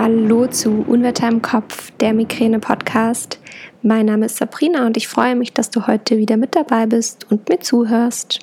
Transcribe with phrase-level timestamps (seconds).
[0.00, 3.40] Hallo zu Unwetter im Kopf, der Migräne-Podcast.
[3.82, 7.26] Mein Name ist Sabrina und ich freue mich, dass du heute wieder mit dabei bist
[7.32, 8.38] und mir zuhörst.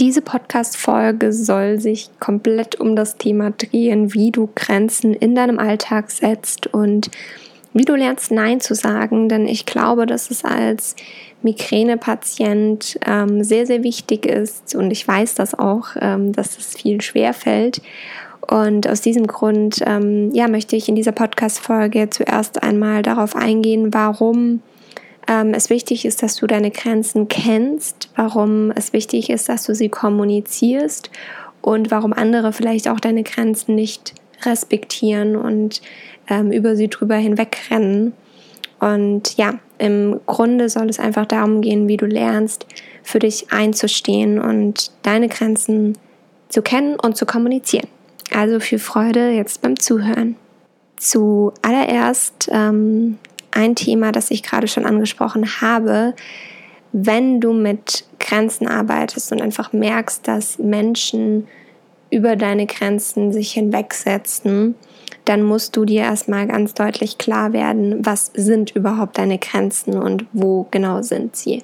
[0.00, 6.10] Diese Podcast-Folge soll sich komplett um das Thema drehen, wie du Grenzen in deinem Alltag
[6.10, 7.10] setzt und
[7.74, 9.28] wie du lernst, Nein zu sagen.
[9.28, 10.96] Denn ich glaube, dass es als
[11.42, 17.02] Migränepatient ähm, sehr, sehr wichtig ist und ich weiß das auch, ähm, dass es viel
[17.02, 17.82] schwer fällt
[18.52, 23.94] und aus diesem Grund ähm, ja, möchte ich in dieser Podcast-Folge zuerst einmal darauf eingehen,
[23.94, 24.60] warum
[25.26, 29.74] ähm, es wichtig ist, dass du deine Grenzen kennst, warum es wichtig ist, dass du
[29.74, 31.10] sie kommunizierst
[31.62, 34.12] und warum andere vielleicht auch deine Grenzen nicht
[34.44, 35.80] respektieren und
[36.28, 38.12] ähm, über sie drüber hinwegrennen.
[38.80, 42.66] Und ja, im Grunde soll es einfach darum gehen, wie du lernst,
[43.02, 45.96] für dich einzustehen und deine Grenzen
[46.50, 47.88] zu kennen und zu kommunizieren.
[48.34, 50.36] Also viel Freude jetzt beim Zuhören.
[50.96, 53.18] Zuallererst ähm,
[53.50, 56.14] ein Thema, das ich gerade schon angesprochen habe.
[56.92, 61.48] Wenn du mit Grenzen arbeitest und einfach merkst, dass Menschen
[62.10, 64.74] über deine Grenzen sich hinwegsetzen,
[65.24, 70.26] dann musst du dir erstmal ganz deutlich klar werden, was sind überhaupt deine Grenzen und
[70.32, 71.62] wo genau sind sie.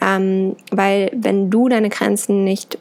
[0.00, 2.78] Ähm, weil wenn du deine Grenzen nicht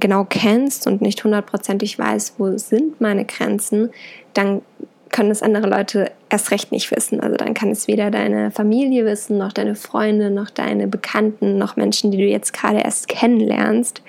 [0.00, 3.90] genau kennst und nicht hundertprozentig weißt, wo sind meine Grenzen,
[4.34, 4.62] dann
[5.10, 7.20] können es andere Leute erst recht nicht wissen.
[7.20, 11.76] Also dann kann es weder deine Familie wissen, noch deine Freunde, noch deine Bekannten, noch
[11.76, 14.02] Menschen, die du jetzt gerade erst kennenlernst.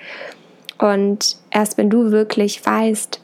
[0.78, 3.20] Und erst wenn du wirklich weißt,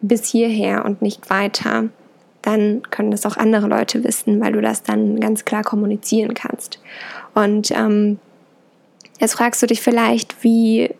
[0.00, 1.84] bis hierher und nicht weiter,
[2.42, 6.80] dann können das auch andere Leute wissen, weil du das dann ganz klar kommunizieren kannst.
[7.34, 8.18] Und ähm,
[9.20, 10.90] jetzt fragst du dich vielleicht, wie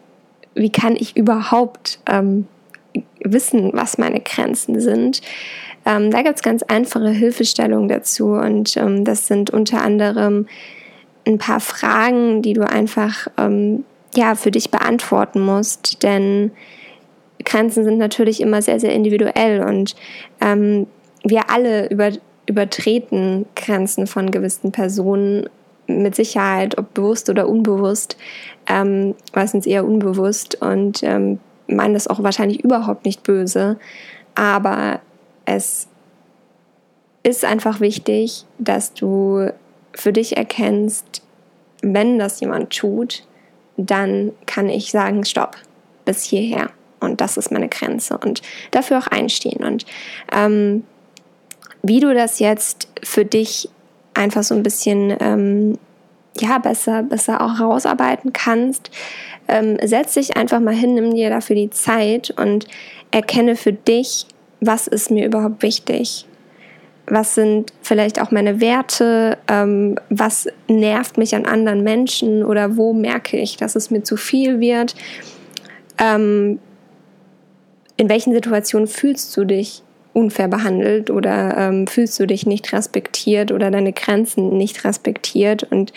[0.55, 2.47] wie kann ich überhaupt ähm,
[3.25, 5.20] wissen, was meine Grenzen sind.
[5.84, 10.47] Ähm, da gibt es ganz einfache Hilfestellungen dazu und ähm, das sind unter anderem
[11.27, 16.52] ein paar Fragen, die du einfach ähm, ja, für dich beantworten musst, denn
[17.45, 19.96] Grenzen sind natürlich immer sehr, sehr individuell und
[20.40, 20.86] ähm,
[21.24, 22.11] wir alle über,
[22.46, 25.48] übertreten Grenzen von gewissen Personen
[25.87, 28.17] mit Sicherheit, ob bewusst oder unbewusst,
[28.67, 33.79] ähm, meistens eher unbewusst und ähm, meinen das auch wahrscheinlich überhaupt nicht böse.
[34.35, 35.01] Aber
[35.45, 35.89] es
[37.23, 39.51] ist einfach wichtig, dass du
[39.95, 41.23] für dich erkennst,
[41.83, 43.25] wenn das jemand tut,
[43.77, 45.57] dann kann ich sagen, stopp,
[46.05, 46.70] bis hierher.
[47.01, 48.17] Und das ist meine Grenze.
[48.17, 49.64] Und dafür auch einstehen.
[49.64, 49.85] Und
[50.33, 50.85] ähm,
[51.83, 53.69] wie du das jetzt für dich
[54.14, 55.78] einfach so ein bisschen ähm,
[56.39, 58.90] ja, besser, besser auch rausarbeiten kannst,
[59.48, 62.67] ähm, setz dich einfach mal hin, nimm dir dafür die Zeit und
[63.11, 64.27] erkenne für dich,
[64.61, 66.27] was ist mir überhaupt wichtig.
[67.06, 69.36] Was sind vielleicht auch meine Werte?
[69.48, 72.45] Ähm, was nervt mich an anderen Menschen?
[72.45, 74.95] Oder wo merke ich, dass es mir zu viel wird?
[75.98, 76.61] Ähm,
[77.96, 83.52] in welchen Situationen fühlst du dich unfair behandelt oder ähm, fühlst du dich nicht respektiert
[83.52, 85.92] oder deine Grenzen nicht respektiert und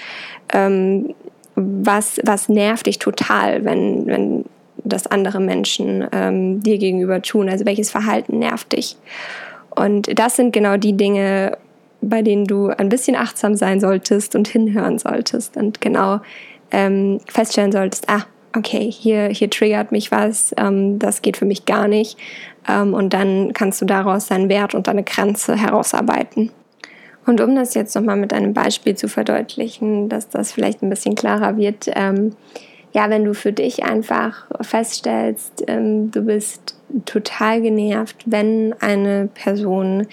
[0.53, 1.13] ähm,
[1.55, 4.45] was, was nervt dich total, wenn, wenn
[4.83, 7.49] das andere Menschen ähm, dir gegenüber tun?
[7.49, 8.97] Also welches Verhalten nervt dich?
[9.69, 11.57] Und das sind genau die Dinge,
[12.01, 16.19] bei denen du ein bisschen achtsam sein solltest und hinhören solltest und genau
[16.71, 18.25] ähm, feststellen solltest, ah,
[18.55, 22.17] okay, hier, hier triggert mich was, ähm, das geht für mich gar nicht.
[22.67, 26.51] Ähm, und dann kannst du daraus deinen Wert und deine Grenze herausarbeiten.
[27.25, 31.15] Und um das jetzt nochmal mit einem Beispiel zu verdeutlichen, dass das vielleicht ein bisschen
[31.15, 32.35] klarer wird, ähm,
[32.93, 40.07] ja, wenn du für dich einfach feststellst, ähm, du bist total genervt, wenn eine Person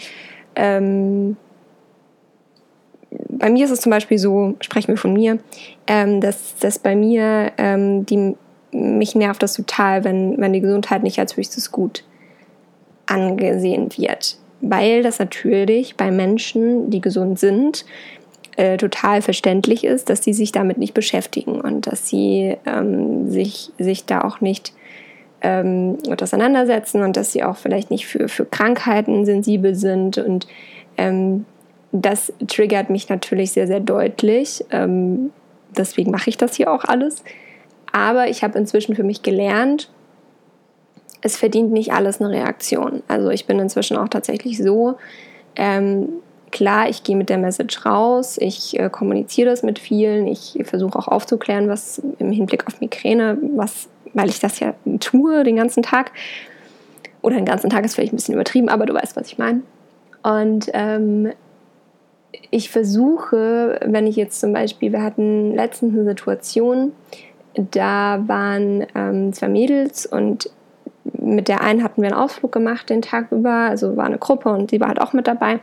[0.56, 1.36] ähm,
[3.32, 5.38] bei mir ist es zum Beispiel so, sprechen wir von mir,
[5.86, 8.34] ähm, dass, dass bei mir ähm, die,
[8.72, 12.04] mich nervt das total, wenn, wenn die Gesundheit nicht als höchstes Gut
[13.06, 14.36] angesehen wird.
[14.60, 17.84] Weil das natürlich bei Menschen, die gesund sind,
[18.56, 23.70] äh, total verständlich ist, dass sie sich damit nicht beschäftigen und dass sie ähm, sich,
[23.78, 24.74] sich da auch nicht
[25.40, 30.46] ähm, auseinandersetzen und dass sie auch vielleicht nicht für, für Krankheiten sensibel sind und
[30.98, 31.46] ähm,
[31.92, 34.64] das triggert mich natürlich sehr, sehr deutlich.
[34.70, 35.30] Ähm,
[35.76, 37.22] deswegen mache ich das hier auch alles.
[37.92, 39.90] Aber ich habe inzwischen für mich gelernt,
[41.20, 43.02] es verdient nicht alles eine Reaktion.
[43.06, 44.96] Also ich bin inzwischen auch tatsächlich so,
[45.54, 46.08] ähm,
[46.50, 50.98] klar, ich gehe mit der Message raus, ich äh, kommuniziere das mit vielen, ich versuche
[50.98, 55.82] auch aufzuklären, was im Hinblick auf Migräne, was, weil ich das ja tue den ganzen
[55.82, 56.12] Tag.
[57.20, 59.62] Oder den ganzen Tag ist vielleicht ein bisschen übertrieben, aber du weißt, was ich meine.
[60.24, 61.32] Und ähm,
[62.50, 66.92] ich versuche, wenn ich jetzt zum Beispiel, wir hatten letztens eine Situation,
[67.54, 70.50] da waren ähm, zwei Mädels und
[71.04, 74.50] mit der einen hatten wir einen Ausflug gemacht den Tag über, also war eine Gruppe
[74.50, 75.60] und sie war halt auch mit dabei.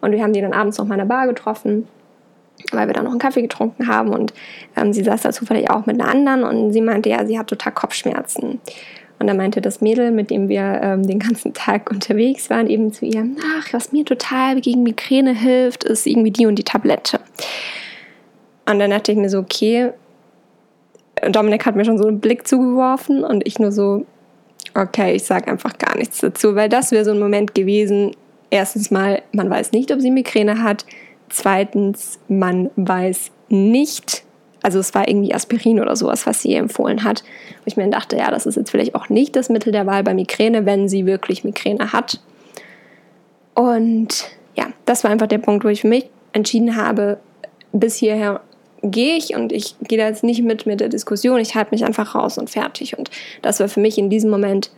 [0.00, 1.86] Und wir haben die dann abends noch mal in der Bar getroffen,
[2.72, 4.32] weil wir dann noch einen Kaffee getrunken haben und
[4.76, 7.46] ähm, sie saß da zufällig auch mit einer anderen und sie meinte, ja, sie hat
[7.46, 8.60] total Kopfschmerzen.
[9.22, 12.92] Und da meinte das Mädel, mit dem wir ähm, den ganzen Tag unterwegs waren, eben
[12.92, 13.24] zu ihr,
[13.56, 17.20] ach, was mir total gegen Migräne hilft, ist irgendwie die und die Tablette.
[18.68, 19.92] Und dann dachte ich mir so, okay,
[21.30, 24.06] Dominik hat mir schon so einen Blick zugeworfen und ich nur so,
[24.74, 28.16] okay, ich sage einfach gar nichts dazu, weil das wäre so ein Moment gewesen.
[28.50, 30.84] Erstens mal, man weiß nicht, ob sie Migräne hat.
[31.28, 34.24] Zweitens, man weiß nicht,
[34.62, 37.22] also es war irgendwie Aspirin oder sowas, was sie empfohlen hat.
[37.58, 40.02] Wo ich mir dachte, ja, das ist jetzt vielleicht auch nicht das Mittel der Wahl
[40.04, 42.20] bei Migräne, wenn sie wirklich Migräne hat.
[43.54, 47.18] Und ja, das war einfach der Punkt, wo ich für mich entschieden habe,
[47.72, 48.40] bis hierher
[48.82, 51.84] gehe ich und ich gehe da jetzt nicht mit mit der Diskussion, ich halte mich
[51.84, 52.98] einfach raus und fertig.
[52.98, 53.10] Und
[53.40, 54.70] das war für mich in diesem Moment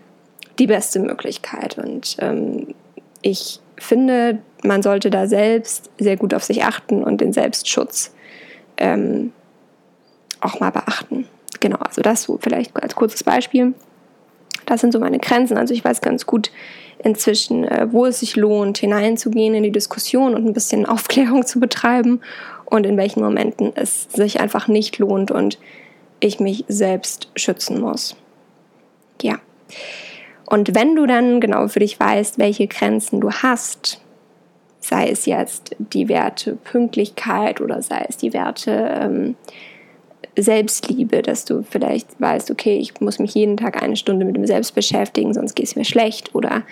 [0.58, 1.78] die beste Möglichkeit.
[1.78, 2.74] Und ähm,
[3.22, 8.14] ich finde, man sollte da selbst sehr gut auf sich achten und den Selbstschutz
[8.76, 9.32] ähm,
[10.44, 11.26] auch mal beachten.
[11.60, 13.74] Genau, also das so vielleicht als kurzes Beispiel.
[14.66, 15.56] Das sind so meine Grenzen.
[15.56, 16.50] Also ich weiß ganz gut
[16.98, 21.60] inzwischen, äh, wo es sich lohnt, hineinzugehen in die Diskussion und ein bisschen Aufklärung zu
[21.60, 22.20] betreiben
[22.64, 25.58] und in welchen Momenten es sich einfach nicht lohnt und
[26.20, 28.16] ich mich selbst schützen muss.
[29.20, 29.38] Ja.
[30.46, 34.00] Und wenn du dann genau für dich weißt, welche Grenzen du hast,
[34.80, 39.36] sei es jetzt die Werte Pünktlichkeit oder sei es die Werte ähm,
[40.36, 44.46] Selbstliebe, dass du vielleicht weißt, okay, ich muss mich jeden Tag eine Stunde mit dem
[44.46, 46.62] Selbst beschäftigen, sonst geht es mir schlecht oder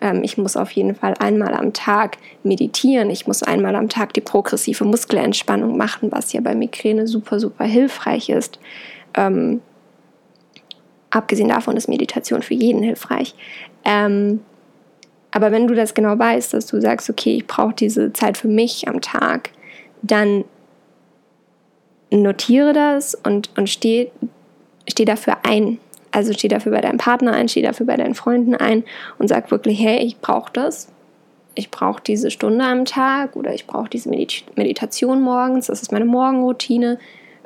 [0.00, 4.12] ähm, ich muss auf jeden Fall einmal am Tag meditieren, ich muss einmal am Tag
[4.14, 8.58] die progressive Muskelentspannung machen, was ja bei Migräne super, super hilfreich ist.
[9.14, 9.60] Ähm,
[11.10, 13.34] abgesehen davon ist Meditation für jeden hilfreich.
[13.84, 14.40] Ähm,
[15.32, 18.48] aber wenn du das genau weißt, dass du sagst, okay, ich brauche diese Zeit für
[18.48, 19.50] mich am Tag,
[20.02, 20.44] dann
[22.10, 24.10] notiere das und, und steh,
[24.88, 25.78] steh dafür ein.
[26.12, 28.82] Also steh dafür bei deinem Partner ein, steh dafür bei deinen Freunden ein
[29.18, 30.88] und sag wirklich, hey, ich brauche das.
[31.54, 35.66] Ich brauche diese Stunde am Tag oder ich brauche diese Medit Meditation morgens.
[35.66, 36.98] Das ist meine Morgenroutine.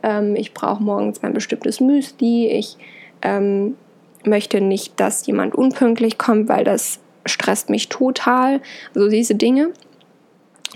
[0.03, 2.49] Ähm, ich brauche morgens mein bestimmtes Müsli.
[2.49, 2.77] Ich
[3.23, 3.77] ähm,
[4.25, 8.61] möchte nicht, dass jemand unpünktlich kommt, weil das stresst mich total.
[8.95, 9.71] Also diese Dinge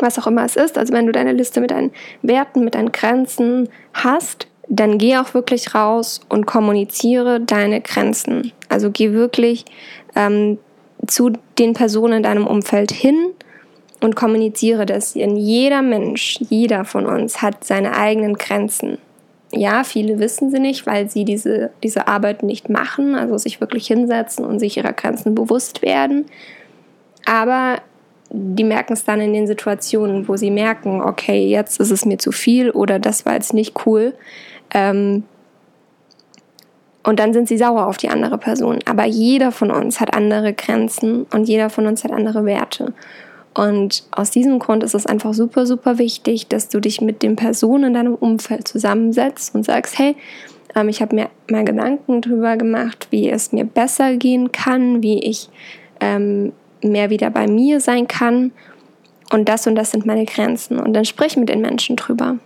[0.01, 0.79] was auch immer es ist.
[0.79, 1.93] Also wenn du deine Liste mit deinen
[2.23, 8.53] Werten, mit deinen Grenzen hast, dann geh auch wirklich raus und kommuniziere deine Grenzen.
[8.69, 9.65] Also geh wirklich
[10.15, 10.59] ähm,
[11.07, 13.33] zu den Personen in deinem Umfeld hin
[14.01, 15.15] und kommuniziere das.
[15.15, 18.99] Denn jeder Mensch, jeder von uns hat seine eigenen Grenzen.
[19.51, 23.87] Ja, viele wissen sie nicht, weil sie diese, diese Arbeit nicht machen, also sich wirklich
[23.87, 26.27] hinsetzen und sich ihrer Grenzen bewusst werden.
[27.25, 27.81] Aber
[28.31, 32.19] die merken es dann in den Situationen, wo sie merken, okay, jetzt ist es mir
[32.19, 34.15] zu viel oder das war jetzt nicht cool.
[34.73, 35.25] Ähm,
[37.05, 38.81] und dann sind sie sauer auf die andere Person.
[38.85, 42.93] Aber jeder von uns hat andere Grenzen und jeder von uns hat andere Werte.
[43.55, 47.35] Und aus diesem Grund ist es einfach super, super wichtig, dass du dich mit den
[47.35, 50.17] Personen in deinem Umfeld zusammensetzt und sagst, hey,
[50.77, 55.19] ähm, ich habe mir mal Gedanken darüber gemacht, wie es mir besser gehen kann, wie
[55.21, 55.49] ich
[56.01, 58.53] ähm, mehr wieder bei mir sein kann
[59.31, 60.79] und das und das sind meine Grenzen.
[60.79, 62.39] Und dann sprich mit den Menschen drüber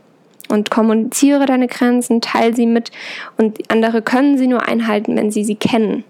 [0.49, 2.91] und kommuniziere deine Grenzen, teile sie mit
[3.39, 6.05] und andere können sie nur einhalten, wenn sie sie kennen.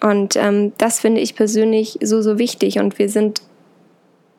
[0.00, 2.78] Und ähm, das finde ich persönlich so, so wichtig.
[2.78, 3.42] Und wir sind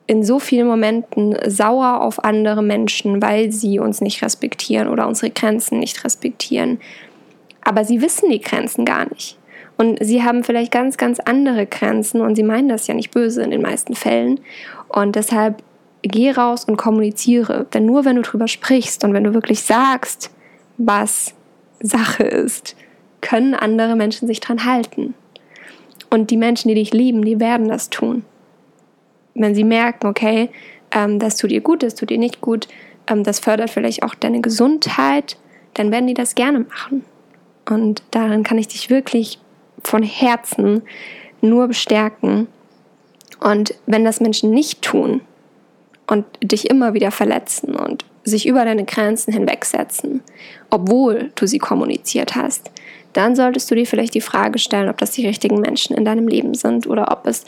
[0.08, 5.30] in so vielen Momenten sauer auf andere Menschen, weil sie uns nicht respektieren oder unsere
[5.30, 6.80] Grenzen nicht respektieren.
[7.62, 9.38] Aber sie wissen die Grenzen gar nicht.
[9.80, 13.42] Und sie haben vielleicht ganz, ganz andere Grenzen und sie meinen das ja nicht böse
[13.42, 14.42] in den meisten Fällen.
[14.90, 15.64] Und deshalb
[16.02, 17.66] geh raus und kommuniziere.
[17.74, 20.32] Denn nur wenn du drüber sprichst und wenn du wirklich sagst,
[20.78, 21.34] was
[21.80, 22.76] Sache ist,
[23.22, 25.14] können andere Menschen sich dran halten.
[26.10, 28.26] Und die Menschen, die dich lieben, die werden das tun.
[29.34, 30.50] Wenn sie merken, okay,
[30.92, 32.68] ähm, das tut dir gut, das tut dir nicht gut,
[33.08, 35.38] ähm, das fördert vielleicht auch deine Gesundheit,
[35.76, 37.06] dann werden die das gerne machen.
[37.70, 39.40] Und daran kann ich dich wirklich
[39.84, 40.82] von Herzen
[41.42, 42.48] nur bestärken.
[43.40, 45.22] Und wenn das Menschen nicht tun
[46.08, 50.22] und dich immer wieder verletzen und sich über deine Grenzen hinwegsetzen,
[50.70, 52.72] obwohl du sie kommuniziert hast,
[53.14, 56.28] dann solltest du dir vielleicht die Frage stellen, ob das die richtigen Menschen in deinem
[56.28, 57.44] Leben sind oder ob es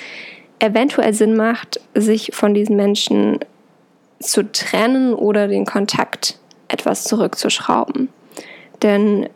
[0.59, 3.39] eventuell Sinn macht, sich von diesen Menschen
[4.19, 8.09] zu trennen oder den Kontakt etwas zurückzuschrauben.
[8.81, 9.27] Denn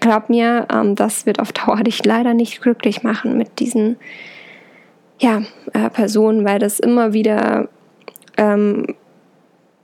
[0.00, 3.96] glaub mir, ähm, das wird auf Dauer dich leider nicht glücklich machen mit diesen
[5.18, 5.42] ja,
[5.72, 7.68] äh, Personen, weil das immer wieder
[8.36, 8.94] ähm,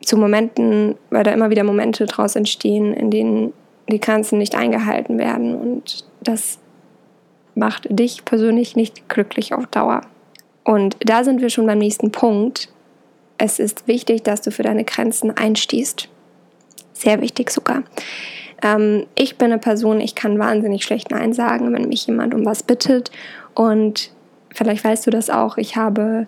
[0.03, 3.53] zu Momenten, weil da immer wieder Momente daraus entstehen, in denen
[3.89, 5.55] die Grenzen nicht eingehalten werden.
[5.55, 6.59] Und das
[7.55, 10.03] macht dich persönlich nicht glücklich auf Dauer.
[10.65, 12.69] Und da sind wir schon beim nächsten Punkt.
[13.39, 16.09] Es ist wichtig, dass du für deine Grenzen einstehst.
[16.93, 17.83] Sehr wichtig sogar.
[18.63, 22.45] Ähm, ich bin eine Person, ich kann wahnsinnig schlecht Nein sagen, wenn mich jemand um
[22.45, 23.11] was bittet.
[23.55, 24.11] Und
[24.55, 26.27] vielleicht weißt du das auch, ich habe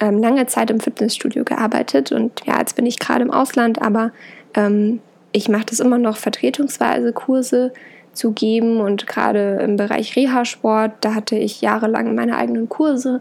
[0.00, 4.12] ähm, lange Zeit im Fitnessstudio gearbeitet und ja, jetzt bin ich gerade im Ausland, aber
[4.54, 5.00] ähm,
[5.32, 7.72] ich mache das immer noch vertretungsweise, Kurse
[8.12, 13.20] zu geben und gerade im Bereich Reha-Sport, da hatte ich jahrelang meine eigenen Kurse,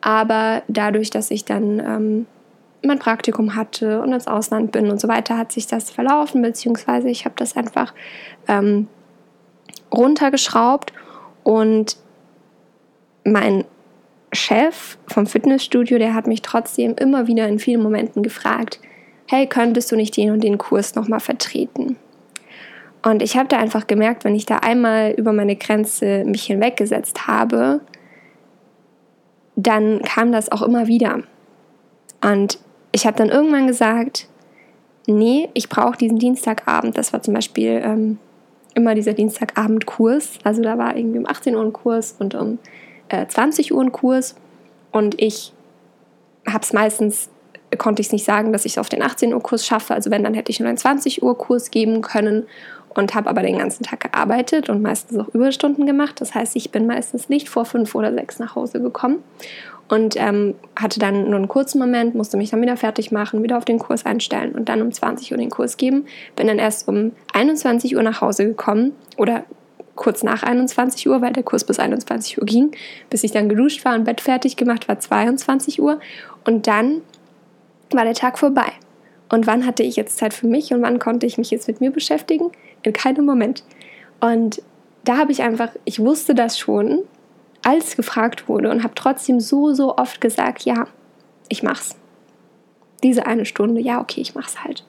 [0.00, 2.26] aber dadurch, dass ich dann ähm,
[2.84, 7.08] mein Praktikum hatte und ins Ausland bin und so weiter, hat sich das verlaufen, beziehungsweise
[7.08, 7.94] ich habe das einfach
[8.48, 8.88] ähm,
[9.92, 10.92] runtergeschraubt
[11.44, 11.96] und
[13.24, 13.64] mein
[14.32, 18.80] Chef vom Fitnessstudio, der hat mich trotzdem immer wieder in vielen Momenten gefragt,
[19.28, 21.96] hey, könntest du nicht den und den Kurs nochmal vertreten?
[23.02, 27.26] Und ich habe da einfach gemerkt, wenn ich da einmal über meine Grenze mich hinweggesetzt
[27.26, 27.80] habe,
[29.56, 31.22] dann kam das auch immer wieder.
[32.24, 32.58] Und
[32.92, 34.28] ich habe dann irgendwann gesagt,
[35.06, 36.96] nee, ich brauche diesen Dienstagabend.
[36.96, 38.18] Das war zum Beispiel ähm,
[38.74, 40.38] immer dieser Dienstagabendkurs.
[40.44, 42.58] Also da war irgendwie um 18 Uhr ein Kurs und um
[43.08, 44.36] äh, 20 Uhr ein Kurs
[44.92, 45.52] und ich
[46.46, 47.30] habe es meistens,
[47.78, 49.94] konnte ich es nicht sagen, dass ich es auf den 18 Uhr Kurs schaffe.
[49.94, 52.44] Also wenn, dann hätte ich nur einen 20 Uhr Kurs geben können
[52.94, 56.20] und habe aber den ganzen Tag gearbeitet und meistens auch Überstunden gemacht.
[56.20, 59.22] Das heißt, ich bin meistens nicht vor fünf oder sechs nach Hause gekommen
[59.88, 63.58] und ähm, hatte dann nur einen kurzen Moment, musste mich dann wieder fertig machen, wieder
[63.58, 66.06] auf den Kurs einstellen und dann um 20 Uhr den Kurs geben.
[66.36, 69.44] Bin dann erst um 21 Uhr nach Hause gekommen oder
[69.94, 72.70] kurz nach 21 Uhr, weil der Kurs bis 21 Uhr ging,
[73.10, 76.00] bis ich dann geduscht war und Bett fertig gemacht war 22 Uhr
[76.44, 77.02] und dann
[77.90, 78.72] war der Tag vorbei.
[79.32, 81.80] Und wann hatte ich jetzt Zeit für mich und wann konnte ich mich jetzt mit
[81.80, 82.52] mir beschäftigen?
[82.82, 83.64] In keinem Moment.
[84.20, 84.60] Und
[85.04, 86.98] da habe ich einfach, ich wusste das schon,
[87.64, 90.86] als gefragt wurde und habe trotzdem so, so oft gesagt, ja,
[91.48, 91.96] ich mach's.
[93.02, 94.84] Diese eine Stunde, ja, okay, ich mach's halt.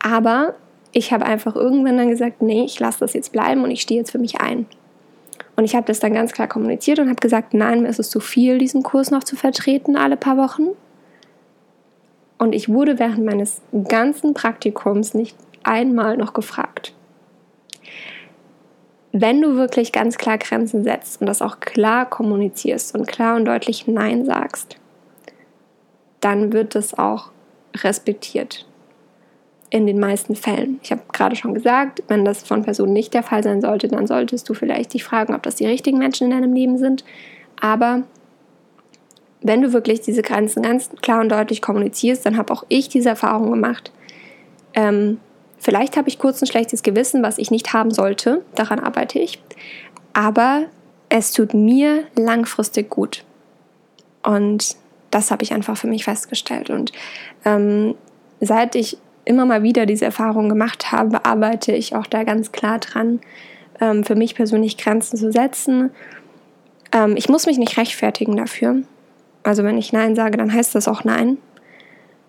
[0.00, 0.56] Aber
[0.90, 4.00] ich habe einfach irgendwann dann gesagt, nee, ich lasse das jetzt bleiben und ich stehe
[4.00, 4.66] jetzt für mich ein.
[5.54, 8.10] Und ich habe das dann ganz klar kommuniziert und habe gesagt, nein, mir ist es
[8.10, 10.70] zu viel, diesen Kurs noch zu vertreten alle paar Wochen.
[12.38, 16.92] Und ich wurde während meines ganzen Praktikums nicht einmal noch gefragt.
[19.12, 23.46] Wenn du wirklich ganz klar Grenzen setzt und das auch klar kommunizierst und klar und
[23.46, 24.76] deutlich Nein sagst,
[26.20, 27.30] dann wird es auch
[27.74, 28.66] respektiert
[29.70, 30.78] in den meisten Fällen.
[30.82, 34.06] Ich habe gerade schon gesagt, wenn das von Personen nicht der Fall sein sollte, dann
[34.06, 37.04] solltest du vielleicht dich fragen, ob das die richtigen Menschen in deinem Leben sind.
[37.60, 38.02] Aber
[39.42, 43.10] wenn du wirklich diese Grenzen ganz klar und deutlich kommunizierst, dann habe auch ich diese
[43.10, 43.92] Erfahrung gemacht.
[44.74, 45.18] Ähm,
[45.58, 48.42] vielleicht habe ich kurz ein schlechtes Gewissen, was ich nicht haben sollte.
[48.54, 49.40] Daran arbeite ich.
[50.12, 50.64] Aber
[51.08, 53.24] es tut mir langfristig gut.
[54.22, 54.76] Und
[55.10, 56.70] das habe ich einfach für mich festgestellt.
[56.70, 56.92] Und
[57.44, 57.94] ähm,
[58.40, 62.78] seit ich immer mal wieder diese Erfahrung gemacht habe, arbeite ich auch da ganz klar
[62.78, 63.20] dran,
[63.80, 65.90] ähm, für mich persönlich Grenzen zu setzen.
[66.92, 68.82] Ähm, ich muss mich nicht rechtfertigen dafür.
[69.46, 71.38] Also wenn ich Nein sage, dann heißt das auch Nein.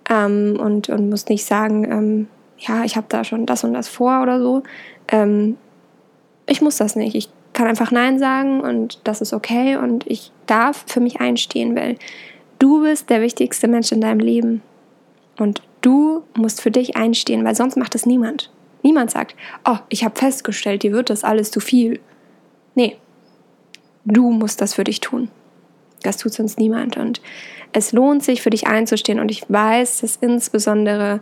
[0.09, 2.27] Ähm, und, und muss nicht sagen, ähm,
[2.59, 4.63] ja, ich habe da schon das und das vor oder so.
[5.09, 5.57] Ähm,
[6.45, 7.15] ich muss das nicht.
[7.15, 11.75] Ich kann einfach Nein sagen und das ist okay und ich darf für mich einstehen,
[11.75, 11.97] weil
[12.59, 14.61] du bist der wichtigste Mensch in deinem Leben.
[15.37, 18.51] Und Du musst für dich einstehen, weil sonst macht es niemand.
[18.83, 21.99] Niemand sagt, oh, ich habe festgestellt, dir wird das alles zu viel.
[22.75, 22.97] Nee,
[24.05, 25.29] du musst das für dich tun.
[26.07, 26.97] Das tut sonst niemand.
[26.97, 27.21] Und
[27.73, 29.19] es lohnt sich, für dich einzustehen.
[29.19, 31.21] Und ich weiß, dass insbesondere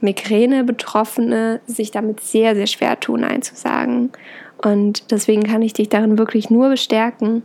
[0.00, 4.10] Migräne-Betroffene sich damit sehr, sehr schwer tun, einzusagen.
[4.58, 7.42] Und deswegen kann ich dich darin wirklich nur bestärken.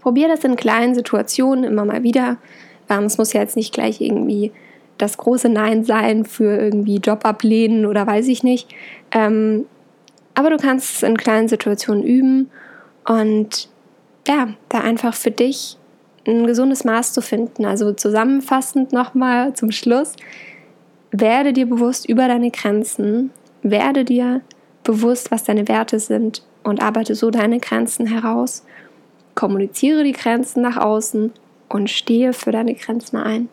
[0.00, 2.36] Probier das in kleinen Situationen immer mal wieder.
[2.90, 4.52] Ähm, es muss ja jetzt nicht gleich irgendwie
[4.98, 8.68] das große Nein sein für irgendwie Job ablehnen oder weiß ich nicht.
[9.12, 9.66] Ähm,
[10.34, 12.50] aber du kannst es in kleinen Situationen üben
[13.08, 13.68] und
[14.26, 15.76] ja, da einfach für dich
[16.26, 17.64] ein gesundes Maß zu finden.
[17.64, 20.14] Also zusammenfassend nochmal zum Schluss,
[21.10, 23.30] werde dir bewusst über deine Grenzen,
[23.62, 24.40] werde dir
[24.82, 28.64] bewusst, was deine Werte sind und arbeite so deine Grenzen heraus
[29.34, 31.32] kommuniziere die Grenzen nach außen
[31.68, 33.48] und stehe für deine Grenzen ein.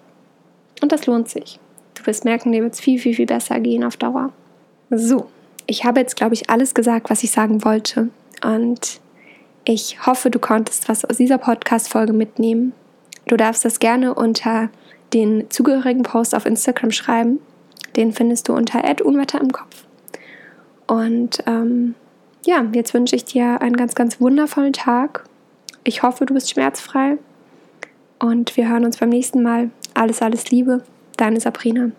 [0.82, 1.60] Und das lohnt sich.
[1.96, 4.32] Du wirst merken, dir wird es viel, viel, viel besser gehen auf Dauer.
[4.90, 5.28] So,
[5.68, 8.10] ich habe jetzt, glaube ich, alles gesagt, was ich sagen wollte.
[8.44, 9.00] Und
[9.64, 12.74] ich hoffe, du konntest was aus dieser Podcast-Folge mitnehmen.
[13.28, 14.70] Du darfst das gerne unter
[15.14, 17.40] den zugehörigen Post auf Instagram schreiben.
[17.96, 19.86] Den findest du unter Unwetter im Kopf.
[20.88, 21.96] Und ähm,
[22.46, 25.26] ja, jetzt wünsche ich dir einen ganz, ganz wundervollen Tag.
[25.84, 27.18] Ich hoffe, du bist schmerzfrei.
[28.20, 29.70] Und wir hören uns beim nächsten Mal.
[29.94, 30.84] Alles, alles Liebe.
[31.18, 31.92] Deine Sabrina.